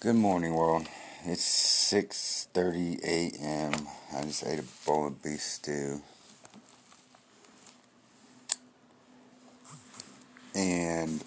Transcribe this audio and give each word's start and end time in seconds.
Good 0.00 0.16
morning, 0.16 0.54
world. 0.54 0.88
It's 1.26 1.44
6:30 1.92 3.04
a.m. 3.04 3.86
I 4.16 4.22
just 4.22 4.46
ate 4.46 4.58
a 4.58 4.64
bowl 4.86 5.08
of 5.08 5.22
beef 5.22 5.42
stew. 5.42 6.00
And 10.54 11.22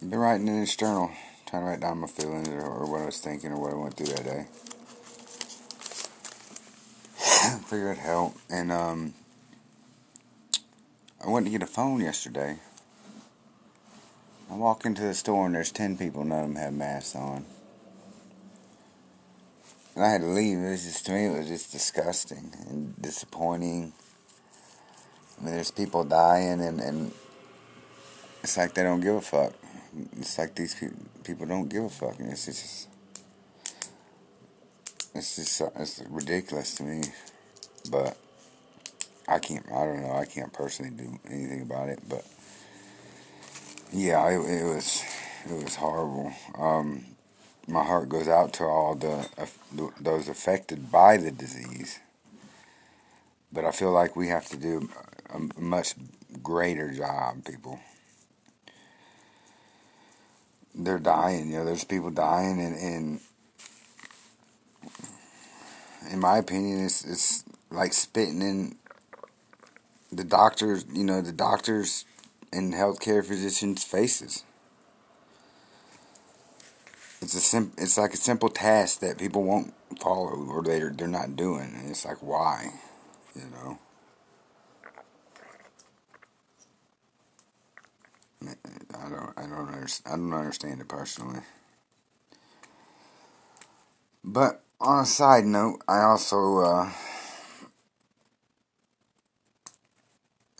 I've 0.00 0.08
been 0.08 0.20
writing 0.20 0.46
in 0.46 0.60
this 0.60 0.76
journal, 0.76 1.10
trying 1.46 1.64
to 1.64 1.68
write 1.68 1.80
down 1.80 1.98
my 1.98 2.06
feelings 2.06 2.46
or, 2.48 2.86
what 2.88 3.00
I 3.00 3.06
was 3.06 3.18
thinking 3.18 3.50
or 3.50 3.60
what 3.60 3.72
I 3.72 3.74
went 3.74 3.94
through 3.94 4.14
that 4.14 4.24
day. 4.24 4.46
Figure 7.66 7.90
it 7.90 7.98
help. 7.98 8.36
And 8.48 8.70
um 8.70 9.14
I 11.26 11.28
went 11.28 11.44
to 11.46 11.50
get 11.50 11.64
a 11.64 11.66
phone 11.66 11.98
yesterday. 11.98 12.60
I 14.50 14.54
walk 14.54 14.86
into 14.86 15.02
the 15.02 15.14
store 15.14 15.46
and 15.46 15.54
there's 15.54 15.70
10 15.72 15.98
people, 15.98 16.24
none 16.24 16.38
of 16.38 16.46
them 16.48 16.56
have 16.56 16.72
masks 16.72 17.14
on. 17.14 17.44
And 19.94 20.04
I 20.04 20.10
had 20.10 20.22
to 20.22 20.28
leave. 20.28 20.58
It 20.58 20.70
was 20.70 20.84
just, 20.84 21.04
to 21.06 21.12
me, 21.12 21.26
it 21.26 21.36
was 21.36 21.48
just 21.48 21.70
disgusting 21.70 22.52
and 22.68 22.94
disappointing. 23.00 23.92
I 25.38 25.44
mean, 25.44 25.54
there's 25.54 25.70
people 25.70 26.04
dying 26.04 26.62
and, 26.62 26.80
and 26.80 27.12
it's 28.42 28.56
like 28.56 28.74
they 28.74 28.82
don't 28.82 29.00
give 29.00 29.16
a 29.16 29.20
fuck. 29.20 29.52
It's 30.16 30.38
like 30.38 30.54
these 30.54 30.74
pe- 30.74 30.88
people 31.24 31.46
don't 31.46 31.68
give 31.68 31.84
a 31.84 31.90
fuck. 31.90 32.18
And 32.18 32.32
it's 32.32 32.46
just, 32.46 32.88
it's 35.14 35.36
just, 35.36 35.62
it's 35.76 36.02
ridiculous 36.08 36.74
to 36.76 36.84
me. 36.84 37.02
But 37.90 38.16
I 39.26 39.38
can't, 39.40 39.66
I 39.70 39.84
don't 39.84 40.02
know, 40.02 40.12
I 40.12 40.24
can't 40.24 40.52
personally 40.52 40.90
do 40.90 41.18
anything 41.28 41.60
about 41.60 41.90
it, 41.90 42.00
but 42.08 42.24
yeah, 43.92 44.28
it, 44.28 44.38
it 44.38 44.64
was 44.64 45.02
it 45.48 45.64
was 45.64 45.76
horrible. 45.76 46.32
Um, 46.56 47.04
my 47.66 47.84
heart 47.84 48.08
goes 48.08 48.28
out 48.28 48.52
to 48.54 48.64
all 48.64 48.94
the 48.94 49.28
uh, 49.38 49.46
those 50.00 50.28
affected 50.28 50.90
by 50.90 51.16
the 51.16 51.30
disease, 51.30 51.98
but 53.52 53.64
I 53.64 53.70
feel 53.70 53.90
like 53.92 54.16
we 54.16 54.28
have 54.28 54.46
to 54.48 54.56
do 54.56 54.88
a 55.30 55.60
much 55.60 55.94
greater 56.42 56.90
job, 56.92 57.44
people. 57.44 57.80
They're 60.74 60.98
dying, 60.98 61.50
you 61.50 61.58
know. 61.58 61.64
There's 61.64 61.84
people 61.84 62.10
dying, 62.10 62.60
and, 62.60 62.76
and 62.76 63.20
in 66.10 66.20
my 66.20 66.38
opinion, 66.38 66.84
it's 66.84 67.04
it's 67.04 67.44
like 67.70 67.92
spitting 67.92 68.42
in 68.42 68.76
the 70.12 70.24
doctors. 70.24 70.84
You 70.92 71.04
know, 71.04 71.20
the 71.20 71.32
doctors 71.32 72.04
in 72.52 72.72
healthcare 72.72 73.24
physicians' 73.24 73.84
faces. 73.84 74.44
It's 77.20 77.34
a 77.34 77.40
sim- 77.40 77.72
It's 77.76 77.98
like 77.98 78.14
a 78.14 78.16
simple 78.18 78.48
task 78.48 79.00
that 79.00 79.18
people 79.18 79.42
won't 79.42 79.74
follow 80.00 80.46
or 80.48 80.62
they're 80.62 80.90
they're 80.90 81.08
not 81.08 81.36
doing. 81.36 81.74
And 81.76 81.90
it's 81.90 82.04
like 82.04 82.18
why, 82.18 82.72
you 83.34 83.42
know. 83.50 83.78
I 88.42 89.08
don't 89.08 89.32
I 89.36 89.42
don't 89.42 89.68
understand 89.68 90.14
I 90.14 90.16
don't 90.16 90.32
understand 90.32 90.80
it 90.80 90.88
personally. 90.88 91.40
But 94.24 94.62
on 94.80 95.00
a 95.02 95.06
side 95.06 95.44
note, 95.44 95.82
I 95.88 96.02
also 96.02 96.58
uh, 96.58 96.92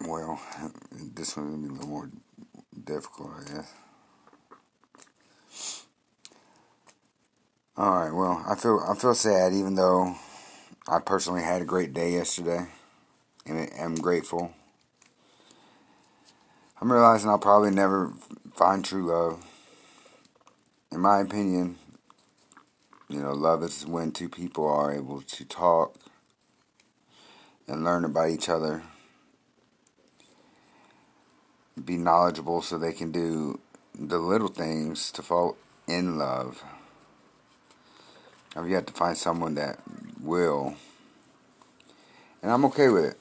well, 0.08 0.40
this 0.92 1.36
one's 1.36 1.50
gonna 1.50 1.68
be 1.68 1.68
a 1.68 1.72
little 1.72 1.88
more 1.88 2.10
difficult, 2.84 3.30
I 3.38 3.54
guess. 3.54 3.72
All 7.76 7.92
right. 7.92 8.12
Well, 8.12 8.44
I 8.48 8.56
feel 8.56 8.84
I 8.88 8.94
feel 8.96 9.14
sad, 9.14 9.52
even 9.52 9.74
though 9.74 10.16
I 10.88 10.98
personally 10.98 11.42
had 11.42 11.62
a 11.62 11.66
great 11.66 11.94
day 11.94 12.12
yesterday, 12.12 12.66
and 13.46 13.70
I'm 13.78 13.94
grateful. 13.94 14.52
I'm 16.80 16.90
realizing 16.90 17.30
I'll 17.30 17.38
probably 17.38 17.70
never 17.70 18.12
find 18.54 18.84
true 18.84 19.06
love. 19.06 19.44
In 20.90 21.00
my 21.00 21.20
opinion, 21.20 21.76
you 23.08 23.20
know, 23.20 23.32
love 23.32 23.62
is 23.62 23.86
when 23.86 24.12
two 24.12 24.28
people 24.28 24.66
are 24.66 24.92
able 24.92 25.20
to 25.22 25.44
talk 25.44 25.94
and 27.66 27.84
learn 27.84 28.04
about 28.04 28.30
each 28.30 28.48
other 28.48 28.82
be 31.84 31.96
knowledgeable 31.96 32.62
so 32.62 32.78
they 32.78 32.92
can 32.92 33.12
do 33.12 33.60
the 33.98 34.18
little 34.18 34.48
things 34.48 35.10
to 35.12 35.22
fall 35.22 35.56
in 35.86 36.18
love. 36.18 36.62
I've 38.56 38.68
yet 38.68 38.86
to 38.86 38.92
find 38.92 39.16
someone 39.16 39.54
that 39.54 39.80
will. 40.20 40.74
And 42.42 42.50
I'm 42.50 42.64
okay 42.66 42.88
with 42.88 43.04
it. 43.04 43.18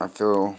I 0.00 0.08
feel 0.08 0.56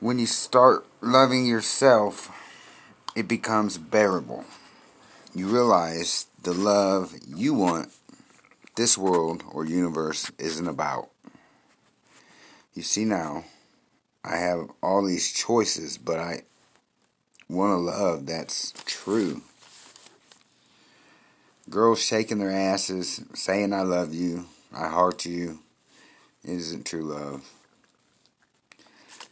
when 0.00 0.18
you 0.18 0.26
start 0.26 0.84
loving 1.00 1.46
yourself, 1.46 2.30
it 3.14 3.28
becomes 3.28 3.78
bearable. 3.78 4.44
You 5.34 5.46
realize 5.46 6.26
the 6.42 6.52
love 6.52 7.14
you 7.26 7.54
want, 7.54 7.92
this 8.74 8.98
world 8.98 9.44
or 9.50 9.64
universe 9.64 10.30
isn't 10.38 10.66
about. 10.66 11.11
You 12.74 12.82
see 12.82 13.04
now, 13.04 13.44
I 14.24 14.36
have 14.36 14.70
all 14.82 15.04
these 15.04 15.30
choices, 15.30 15.98
but 15.98 16.18
I 16.18 16.42
want 17.48 17.74
a 17.74 17.76
love 17.76 18.24
that's 18.24 18.72
true. 18.86 19.42
Girls 21.68 22.02
shaking 22.02 22.38
their 22.38 22.50
asses, 22.50 23.20
saying 23.34 23.74
I 23.74 23.82
love 23.82 24.14
you, 24.14 24.46
I 24.74 24.88
heart 24.88 25.26
you, 25.26 25.58
isn't 26.44 26.86
true 26.86 27.02
love. 27.02 27.46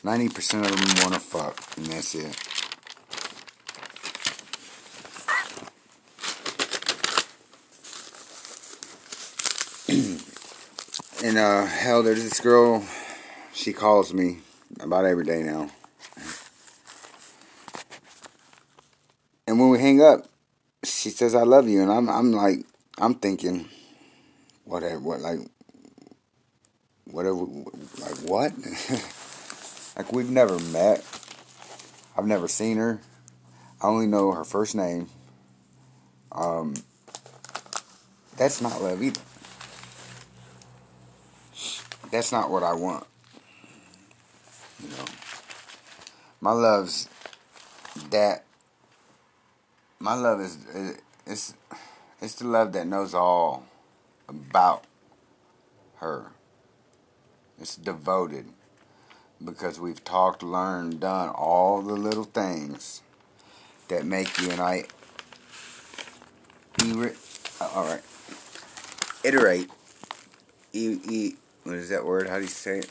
90% 0.04 0.64
of 0.64 0.70
them 0.70 1.02
want 1.02 1.14
to 1.14 1.20
fuck, 1.20 1.62
and 1.78 1.86
that's 1.86 2.14
it. 2.14 2.36
and 11.24 11.38
uh, 11.38 11.64
hell, 11.64 12.02
there's 12.02 12.22
this 12.22 12.40
girl 12.40 12.84
she 13.52 13.72
calls 13.72 14.12
me 14.12 14.38
about 14.80 15.04
every 15.04 15.24
day 15.24 15.42
now. 15.42 15.70
And 19.46 19.58
when 19.58 19.70
we 19.70 19.80
hang 19.80 20.00
up, 20.00 20.26
she 20.84 21.10
says 21.10 21.34
I 21.34 21.42
love 21.42 21.68
you 21.68 21.82
and 21.82 21.90
I'm 21.90 22.08
I'm 22.08 22.32
like 22.32 22.64
I'm 22.98 23.14
thinking 23.14 23.68
whatever 24.64 25.00
what 25.00 25.20
like 25.20 25.40
whatever 27.04 27.34
like 27.34 28.16
what? 28.24 28.52
like 29.96 30.12
we've 30.12 30.30
never 30.30 30.58
met. 30.58 31.04
I've 32.16 32.26
never 32.26 32.48
seen 32.48 32.76
her. 32.76 33.00
I 33.82 33.88
only 33.88 34.06
know 34.06 34.32
her 34.32 34.44
first 34.44 34.74
name. 34.74 35.08
Um 36.32 36.74
that's 38.36 38.62
not 38.62 38.80
love 38.80 39.02
either. 39.02 39.20
That's 42.10 42.32
not 42.32 42.50
what 42.50 42.62
I 42.62 42.74
want. 42.74 43.06
You 44.82 44.88
know, 44.88 45.04
my 46.40 46.52
love's 46.52 47.08
that. 48.10 48.44
My 49.98 50.14
love 50.14 50.40
is 50.40 50.56
it's 51.26 51.54
it's 52.20 52.34
the 52.36 52.46
love 52.46 52.72
that 52.72 52.86
knows 52.86 53.14
all 53.14 53.66
about 54.28 54.84
her. 55.96 56.32
It's 57.60 57.76
devoted 57.76 58.46
because 59.44 59.78
we've 59.78 60.02
talked, 60.04 60.42
learned, 60.42 61.00
done 61.00 61.28
all 61.30 61.82
the 61.82 61.94
little 61.94 62.24
things 62.24 63.02
that 63.88 64.04
make 64.04 64.38
you 64.40 64.50
and 64.50 64.60
I. 64.60 64.84
Uh, 67.60 67.70
all 67.74 67.84
right. 67.84 68.02
Iterate. 69.24 69.70
E, 70.72 70.98
e, 71.08 71.34
what 71.64 71.74
is 71.74 71.88
that 71.90 72.04
word? 72.04 72.28
How 72.28 72.36
do 72.36 72.42
you 72.42 72.48
say 72.48 72.78
it? 72.78 72.90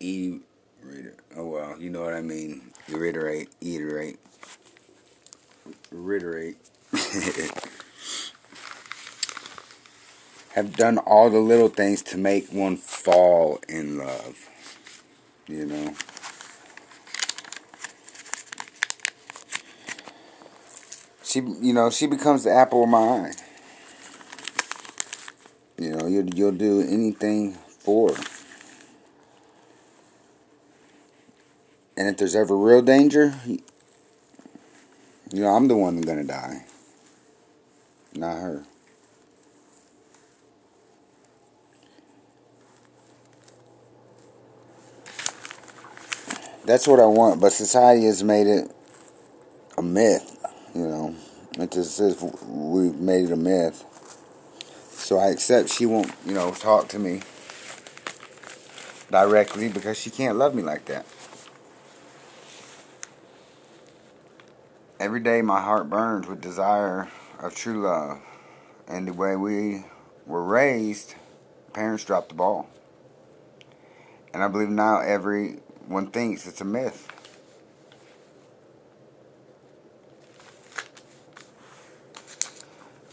E 0.00 0.40
oh 1.36 1.46
well, 1.46 1.76
you 1.78 1.90
know 1.90 2.02
what 2.02 2.14
I 2.14 2.20
mean. 2.20 2.70
Reiterate, 2.88 3.48
iterate, 3.60 4.18
reiterate. 5.90 6.56
Have 10.54 10.76
done 10.76 10.98
all 10.98 11.30
the 11.30 11.38
little 11.38 11.68
things 11.68 12.02
to 12.02 12.18
make 12.18 12.48
one 12.48 12.76
fall 12.76 13.60
in 13.68 13.98
love. 13.98 14.48
You 15.46 15.66
know. 15.66 15.94
She, 21.22 21.40
you 21.40 21.74
know, 21.74 21.90
she 21.90 22.06
becomes 22.06 22.44
the 22.44 22.52
apple 22.52 22.84
of 22.84 22.88
my 22.88 22.98
eye. 22.98 23.32
You 25.76 25.90
know, 25.90 26.06
you'll, 26.06 26.30
you'll 26.30 26.52
do 26.52 26.80
anything 26.80 27.52
for 27.52 28.14
her. 28.14 28.37
And 31.98 32.06
if 32.06 32.16
there's 32.16 32.36
ever 32.36 32.56
real 32.56 32.80
danger, 32.80 33.34
you 33.44 33.60
know, 35.32 35.48
I'm 35.48 35.66
the 35.66 35.76
one 35.76 35.96
that's 35.96 36.06
gonna 36.06 36.22
die, 36.22 36.64
not 38.14 38.36
her. 38.36 38.64
That's 46.64 46.86
what 46.86 47.00
I 47.00 47.06
want, 47.06 47.40
but 47.40 47.52
society 47.52 48.04
has 48.04 48.22
made 48.22 48.46
it 48.46 48.70
a 49.76 49.82
myth, 49.82 50.36
you 50.76 50.86
know. 50.86 51.16
It 51.58 51.72
just 51.72 51.96
says 51.96 52.22
we've 52.46 52.94
made 52.94 53.24
it 53.24 53.32
a 53.32 53.36
myth. 53.36 53.84
So 54.92 55.18
I 55.18 55.30
accept 55.30 55.70
she 55.70 55.84
won't, 55.84 56.12
you 56.24 56.34
know, 56.34 56.52
talk 56.52 56.86
to 56.88 57.00
me 57.00 57.22
directly 59.10 59.68
because 59.68 59.98
she 59.98 60.10
can't 60.10 60.38
love 60.38 60.54
me 60.54 60.62
like 60.62 60.84
that. 60.84 61.04
Every 65.00 65.20
day 65.20 65.42
my 65.42 65.60
heart 65.60 65.88
burns 65.88 66.26
with 66.26 66.40
desire 66.40 67.08
of 67.38 67.54
true 67.54 67.82
love. 67.82 68.20
And 68.88 69.06
the 69.06 69.12
way 69.12 69.36
we 69.36 69.84
were 70.26 70.42
raised, 70.42 71.14
parents 71.72 72.04
dropped 72.04 72.30
the 72.30 72.34
ball. 72.34 72.68
And 74.34 74.42
I 74.42 74.48
believe 74.48 74.70
now 74.70 74.98
everyone 74.98 76.08
thinks 76.08 76.48
it's 76.48 76.60
a 76.60 76.64
myth. 76.64 77.06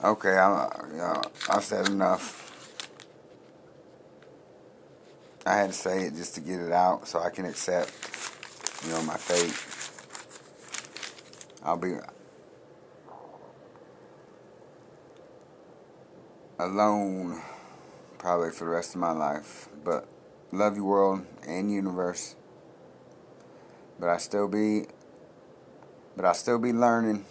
Okay, 0.03 0.37
I, 0.37 0.65
uh, 0.99 1.21
I 1.49 1.59
said 1.61 1.87
enough. 1.89 2.41
I 5.45 5.55
had 5.55 5.67
to 5.67 5.73
say 5.73 6.05
it 6.05 6.15
just 6.15 6.33
to 6.35 6.41
get 6.41 6.59
it 6.59 6.71
out 6.71 7.07
so 7.07 7.19
I 7.19 7.29
can 7.29 7.45
accept, 7.45 7.91
you 8.83 8.89
know, 8.89 9.03
my 9.03 9.17
fate. 9.17 9.74
I'll 11.65 11.77
be 11.77 11.95
alone 16.59 17.41
probably 18.19 18.51
for 18.51 18.65
the 18.65 18.69
rest 18.69 18.93
of 18.93 19.01
my 19.01 19.11
life. 19.11 19.67
But 19.83 20.07
love 20.51 20.77
you 20.77 20.85
world 20.85 21.25
and 21.47 21.71
universe. 21.71 22.35
But 23.99 24.09
I 24.09 24.17
still 24.17 24.47
be 24.47 24.85
but 26.15 26.23
I 26.23 26.33
still 26.33 26.59
be 26.59 26.71
learning 26.71 27.25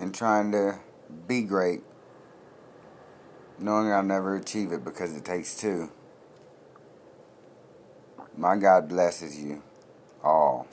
and 0.00 0.14
trying 0.14 0.52
to 0.52 0.78
be 1.28 1.42
great 1.42 1.82
knowing 3.58 3.90
I'll 3.90 4.02
never 4.02 4.36
achieve 4.36 4.72
it 4.72 4.84
because 4.84 5.16
it 5.16 5.24
takes 5.24 5.56
two. 5.56 5.90
My 8.36 8.56
God 8.56 8.88
blesses 8.88 9.38
you 9.38 9.62
all. 10.22 10.66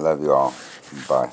I 0.00 0.02
love 0.02 0.22
you 0.22 0.32
all. 0.32 0.54
Bye. 1.06 1.30